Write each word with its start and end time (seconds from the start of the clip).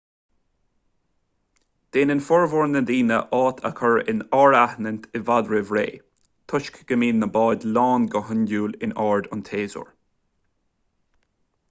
déanann 1.97 2.23
formhór 2.29 2.69
na 2.69 2.79
ndaoine 2.85 3.17
áit 3.39 3.61
a 3.69 3.71
chur 3.81 3.99
in 4.13 4.23
áirithint 4.37 5.05
i 5.19 5.21
bhfad 5.27 5.51
roimh 5.53 5.71
ré 5.77 5.83
toisc 6.53 6.79
go 6.93 6.97
mbíonn 7.03 7.21
na 7.25 7.29
báid 7.37 7.67
lán 7.77 8.07
go 8.17 8.23
hiondúil 8.31 8.75
in 8.89 8.95
ard 9.09 9.29
an 9.37 9.45
tséasúir 9.51 9.93